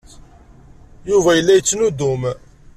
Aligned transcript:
Yuba 1.09 1.31
yella 1.33 1.53
yettnuddum. 1.57 2.21